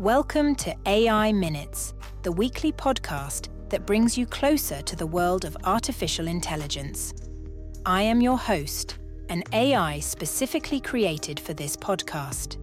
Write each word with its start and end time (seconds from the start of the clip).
Welcome 0.00 0.54
to 0.54 0.74
AI 0.86 1.30
Minutes, 1.30 1.92
the 2.22 2.32
weekly 2.32 2.72
podcast 2.72 3.48
that 3.68 3.84
brings 3.84 4.16
you 4.16 4.24
closer 4.24 4.80
to 4.80 4.96
the 4.96 5.06
world 5.06 5.44
of 5.44 5.58
artificial 5.64 6.26
intelligence. 6.26 7.12
I 7.84 8.00
am 8.00 8.22
your 8.22 8.38
host, 8.38 8.96
an 9.28 9.44
AI 9.52 10.00
specifically 10.00 10.80
created 10.80 11.38
for 11.38 11.52
this 11.52 11.76
podcast. 11.76 12.56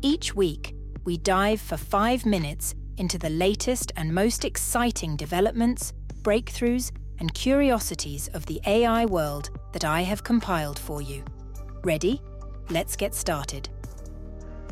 Each 0.00 0.34
week, 0.34 0.74
we 1.04 1.18
dive 1.18 1.60
for 1.60 1.76
five 1.76 2.24
minutes 2.24 2.74
into 2.96 3.18
the 3.18 3.28
latest 3.28 3.92
and 3.96 4.14
most 4.14 4.46
exciting 4.46 5.16
developments, 5.16 5.92
breakthroughs, 6.22 6.92
and 7.18 7.34
curiosities 7.34 8.28
of 8.28 8.46
the 8.46 8.62
AI 8.66 9.04
world 9.04 9.50
that 9.74 9.84
I 9.84 10.00
have 10.00 10.24
compiled 10.24 10.78
for 10.78 11.02
you. 11.02 11.24
Ready? 11.82 12.22
Let's 12.70 12.96
get 12.96 13.14
started. 13.14 13.68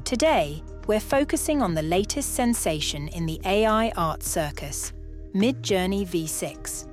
Today, 0.04 0.62
we're 0.86 1.00
focusing 1.00 1.62
on 1.62 1.74
the 1.74 1.82
latest 1.82 2.34
sensation 2.34 3.08
in 3.08 3.26
the 3.26 3.40
AI 3.44 3.90
art 3.96 4.22
circus, 4.22 4.92
Midjourney 5.34 6.06
V6. 6.06 6.88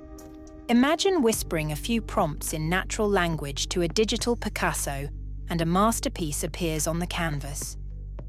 Imagine 0.70 1.24
whispering 1.24 1.72
a 1.72 1.76
few 1.76 2.00
prompts 2.00 2.54
in 2.54 2.70
natural 2.70 3.10
language 3.10 3.68
to 3.70 3.82
a 3.82 3.88
digital 3.88 4.36
Picasso, 4.36 5.10
and 5.50 5.62
a 5.62 5.66
masterpiece 5.66 6.44
appears 6.44 6.86
on 6.86 7.00
the 7.00 7.08
canvas. 7.08 7.78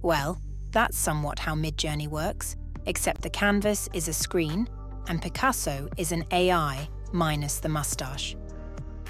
Well, 0.00 0.41
that's 0.70 0.96
somewhat 0.96 1.38
how 1.38 1.55
Midjourney 1.55 2.08
works, 2.08 2.56
except 2.86 3.20
the 3.20 3.30
canvas 3.30 3.88
is 3.92 4.08
a 4.08 4.14
screen 4.14 4.66
and 5.08 5.20
Picasso 5.20 5.88
is 5.98 6.12
an 6.12 6.24
AI 6.30 6.88
minus 7.12 7.58
the 7.58 7.69
mustache. 7.69 8.36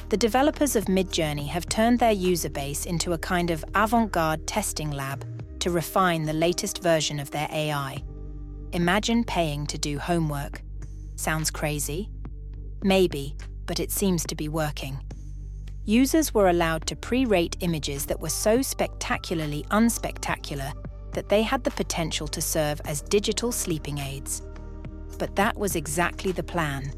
The 0.09 0.17
developers 0.17 0.75
of 0.75 0.87
Midjourney 0.87 1.47
have 1.47 1.69
turned 1.69 2.01
their 2.01 2.11
user 2.11 2.51
base 2.51 2.87
into 2.87 3.13
a 3.13 3.19
kind 3.19 3.53
of 3.53 3.65
avant 3.77 4.11
garde 4.11 4.45
testing 4.49 4.91
lab 4.91 5.25
to 5.61 5.71
refine 5.71 6.25
the 6.25 6.33
latest 6.33 6.83
version 6.83 7.21
of 7.21 7.31
their 7.31 7.49
AI. 7.53 8.03
Imagine 8.73 9.25
paying 9.25 9.67
to 9.67 9.79
do 9.79 9.99
homework. 9.99 10.63
Sounds 11.17 11.51
crazy? 11.51 12.09
Maybe, 12.83 13.37
but 13.67 13.81
it 13.81 13.91
seems 13.91 14.25
to 14.27 14.35
be 14.35 14.49
working. 14.49 15.01
Users 15.85 16.33
were 16.33 16.49
allowed 16.49 16.87
to 16.87 16.97
pre 16.97 17.25
rate 17.25 17.57
images 17.61 18.07
that 18.07 18.21
were 18.21 18.29
so 18.29 18.63
spectacularly 18.63 19.65
unspectacular 19.71 20.73
that 21.13 21.29
they 21.29 21.43
had 21.43 21.65
the 21.65 21.71
potential 21.73 22.29
to 22.29 22.41
serve 22.41 22.81
as 22.85 23.03
digital 23.03 23.51
sleeping 23.51 23.99
aids. 23.99 24.43
But 25.19 25.37
that 25.37 25.57
was 25.59 25.77
exactly 25.77 26.33
the 26.33 26.43
plan. 26.43 26.93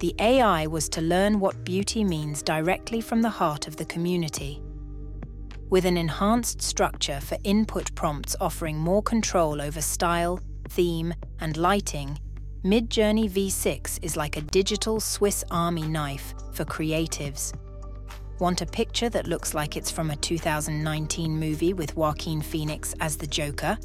The 0.00 0.14
AI 0.20 0.66
was 0.66 0.88
to 0.90 1.00
learn 1.00 1.40
what 1.40 1.64
beauty 1.64 2.04
means 2.04 2.42
directly 2.42 3.00
from 3.00 3.22
the 3.22 3.30
heart 3.30 3.66
of 3.66 3.76
the 3.76 3.86
community. 3.86 4.62
With 5.70 5.84
an 5.84 5.98
enhanced 5.98 6.62
structure 6.62 7.20
for 7.20 7.36
input 7.44 7.94
prompts 7.94 8.34
offering 8.40 8.78
more 8.78 9.02
control 9.02 9.60
over 9.60 9.82
style, 9.82 10.40
theme, 10.70 11.12
and 11.40 11.58
lighting, 11.58 12.18
Midjourney 12.64 13.30
V6 13.30 13.98
is 14.00 14.16
like 14.16 14.38
a 14.38 14.40
digital 14.40 14.98
Swiss 14.98 15.44
Army 15.50 15.86
knife 15.86 16.32
for 16.52 16.64
creatives. 16.64 17.52
Want 18.38 18.62
a 18.62 18.66
picture 18.66 19.10
that 19.10 19.26
looks 19.26 19.52
like 19.52 19.76
it's 19.76 19.90
from 19.90 20.10
a 20.10 20.16
2019 20.16 21.38
movie 21.38 21.74
with 21.74 21.94
Joaquin 21.94 22.40
Phoenix 22.40 22.94
as 23.00 23.18
the 23.18 23.26
Joker? 23.26 23.76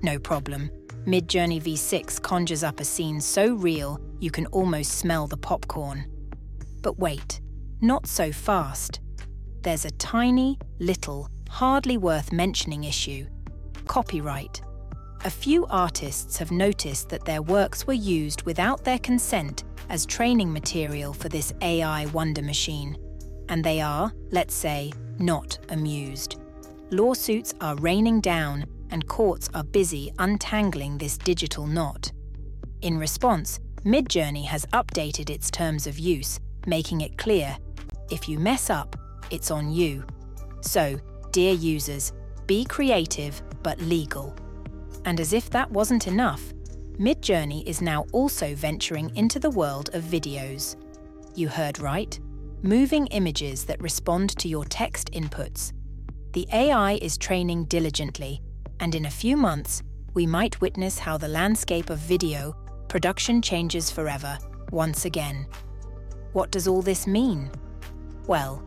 No 0.00 0.18
problem. 0.18 0.70
Midjourney 1.06 1.62
V6 1.62 2.22
conjures 2.22 2.64
up 2.64 2.80
a 2.80 2.84
scene 2.84 3.20
so 3.20 3.52
real 3.52 4.00
you 4.20 4.30
can 4.30 4.46
almost 4.46 4.92
smell 4.92 5.26
the 5.26 5.36
popcorn. 5.36 6.06
But 6.80 6.98
wait, 6.98 7.42
not 7.82 8.06
so 8.06 8.32
fast. 8.32 9.00
There's 9.64 9.84
a 9.84 9.90
tiny, 9.90 10.58
little, 10.78 11.28
hardly 11.48 11.96
worth 11.96 12.32
mentioning 12.32 12.84
issue 12.84 13.26
copyright. 13.86 14.62
A 15.24 15.30
few 15.30 15.66
artists 15.66 16.38
have 16.38 16.50
noticed 16.50 17.10
that 17.10 17.24
their 17.24 17.42
works 17.42 17.86
were 17.86 17.92
used 17.92 18.42
without 18.42 18.82
their 18.84 18.98
consent 18.98 19.64
as 19.90 20.06
training 20.06 20.52
material 20.52 21.12
for 21.12 21.28
this 21.28 21.52
AI 21.60 22.06
wonder 22.06 22.40
machine 22.40 22.96
and 23.48 23.64
they 23.64 23.80
are, 23.80 24.12
let's 24.30 24.54
say, 24.54 24.92
not 25.18 25.58
amused. 25.68 26.40
Lawsuits 26.90 27.54
are 27.60 27.76
raining 27.76 28.20
down, 28.20 28.66
and 28.90 29.06
courts 29.08 29.48
are 29.54 29.64
busy 29.64 30.12
untangling 30.18 30.98
this 30.98 31.18
digital 31.18 31.66
knot. 31.66 32.12
In 32.82 32.98
response, 32.98 33.60
Midjourney 33.84 34.44
has 34.44 34.66
updated 34.66 35.30
its 35.30 35.50
terms 35.50 35.86
of 35.86 35.98
use, 35.98 36.40
making 36.66 37.00
it 37.00 37.18
clear 37.18 37.56
if 38.10 38.28
you 38.28 38.38
mess 38.38 38.70
up, 38.70 38.96
it's 39.30 39.50
on 39.50 39.70
you. 39.72 40.04
So, 40.60 40.98
dear 41.30 41.54
users, 41.54 42.12
be 42.46 42.64
creative 42.64 43.42
but 43.62 43.80
legal. 43.80 44.34
And 45.04 45.20
as 45.20 45.32
if 45.32 45.50
that 45.50 45.70
wasn't 45.70 46.06
enough, 46.06 46.52
Midjourney 46.98 47.66
is 47.66 47.82
now 47.82 48.06
also 48.12 48.54
venturing 48.54 49.14
into 49.16 49.38
the 49.38 49.50
world 49.50 49.90
of 49.94 50.04
videos. 50.04 50.76
You 51.34 51.48
heard 51.48 51.80
right 51.80 52.18
moving 52.64 53.06
images 53.08 53.66
that 53.66 53.82
respond 53.82 54.30
to 54.38 54.48
your 54.48 54.64
text 54.64 55.10
inputs. 55.12 55.72
The 56.32 56.48
AI 56.50 56.92
is 57.02 57.18
training 57.18 57.64
diligently, 57.64 58.40
and 58.80 58.94
in 58.94 59.04
a 59.04 59.10
few 59.10 59.36
months, 59.36 59.82
we 60.14 60.26
might 60.26 60.62
witness 60.62 60.98
how 60.98 61.18
the 61.18 61.28
landscape 61.28 61.90
of 61.90 61.98
video 61.98 62.56
production 62.88 63.42
changes 63.42 63.90
forever, 63.90 64.38
once 64.70 65.04
again. 65.04 65.46
What 66.32 66.52
does 66.52 66.66
all 66.66 66.80
this 66.80 67.06
mean? 67.06 67.50
Well, 68.26 68.64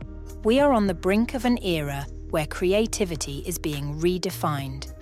we 0.48 0.62
are 0.62 0.72
on 0.72 0.88
the 0.88 0.94
brink 0.94 1.34
of 1.34 1.44
an 1.44 1.62
era 1.62 2.08
where 2.30 2.48
creativity 2.48 3.44
is 3.46 3.60
being 3.60 4.00
redefined. 4.00 4.94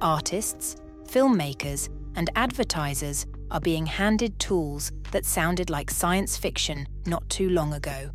Artists, 0.00 0.76
filmmakers, 1.08 1.88
and 2.14 2.30
advertisers 2.36 3.26
are 3.50 3.60
being 3.60 3.86
handed 3.86 4.38
tools 4.38 4.92
that 5.10 5.26
sounded 5.26 5.68
like 5.68 5.90
science 5.90 6.36
fiction 6.36 6.86
not 7.06 7.28
too 7.28 7.50
long 7.50 7.74
ago 7.74 8.08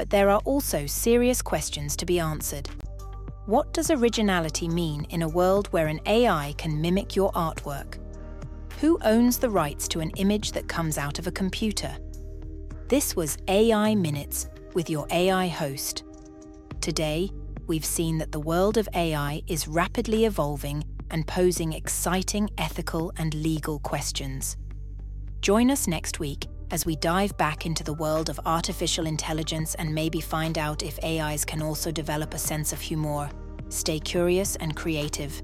but 0.00 0.08
there 0.08 0.30
are 0.30 0.40
also 0.46 0.86
serious 0.86 1.42
questions 1.42 1.94
to 1.94 2.06
be 2.06 2.18
answered. 2.18 2.66
What 3.44 3.74
does 3.74 3.90
originality 3.90 4.66
mean 4.66 5.04
in 5.10 5.20
a 5.20 5.28
world 5.28 5.66
where 5.74 5.88
an 5.88 6.00
AI 6.06 6.54
can 6.56 6.80
mimic 6.80 7.14
your 7.14 7.30
artwork? 7.32 7.98
Who 8.80 8.98
owns 9.02 9.38
the 9.38 9.50
rights 9.50 9.86
to 9.88 10.00
an 10.00 10.08
image 10.16 10.52
that 10.52 10.68
comes 10.68 10.96
out 10.96 11.18
of 11.18 11.26
a 11.26 11.32
computer? 11.32 11.94
This 12.88 13.14
was 13.14 13.36
AI 13.46 13.94
Minutes 13.94 14.48
with 14.74 14.90
your 14.90 15.06
AI 15.10 15.48
host. 15.48 16.04
Today, 16.80 17.30
we've 17.66 17.84
seen 17.84 18.18
that 18.18 18.32
the 18.32 18.40
world 18.40 18.76
of 18.76 18.88
AI 18.94 19.42
is 19.46 19.68
rapidly 19.68 20.24
evolving 20.24 20.84
and 21.10 21.26
posing 21.26 21.72
exciting 21.72 22.48
ethical 22.58 23.12
and 23.16 23.34
legal 23.34 23.78
questions. 23.80 24.56
Join 25.40 25.70
us 25.70 25.86
next 25.86 26.20
week 26.20 26.46
as 26.70 26.86
we 26.86 26.96
dive 26.96 27.36
back 27.36 27.66
into 27.66 27.82
the 27.82 27.94
world 27.94 28.28
of 28.28 28.38
artificial 28.46 29.06
intelligence 29.06 29.74
and 29.76 29.94
maybe 29.94 30.20
find 30.20 30.56
out 30.58 30.82
if 30.82 30.98
AIs 31.02 31.44
can 31.44 31.62
also 31.62 31.90
develop 31.90 32.34
a 32.34 32.38
sense 32.38 32.72
of 32.72 32.80
humor. 32.80 33.28
Stay 33.68 33.98
curious 33.98 34.56
and 34.56 34.76
creative. 34.76 35.42